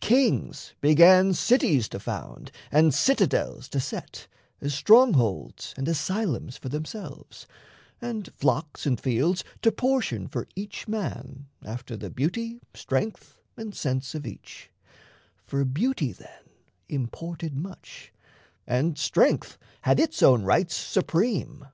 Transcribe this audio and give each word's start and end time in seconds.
Kings 0.00 0.72
began 0.80 1.34
Cities 1.34 1.90
to 1.90 2.00
found 2.00 2.50
and 2.72 2.94
citadels 2.94 3.68
to 3.68 3.78
set, 3.80 4.28
As 4.62 4.72
strongholds 4.72 5.74
and 5.76 5.86
asylums 5.86 6.56
for 6.56 6.70
themselves, 6.70 7.46
And 8.00 8.32
flocks 8.32 8.86
and 8.86 8.98
fields 8.98 9.44
to 9.60 9.70
portion 9.70 10.26
for 10.26 10.48
each 10.56 10.88
man 10.88 11.48
After 11.62 11.98
the 11.98 12.08
beauty, 12.08 12.62
strength, 12.72 13.36
and 13.58 13.74
sense 13.74 14.14
of 14.14 14.26
each 14.26 14.70
For 15.44 15.62
beauty 15.66 16.12
then 16.12 16.46
imported 16.88 17.54
much, 17.54 18.10
and 18.66 18.96
strength 18.96 19.58
Had 19.82 20.00
its 20.00 20.22
own 20.22 20.44
rights 20.44 20.74
supreme. 20.76 21.66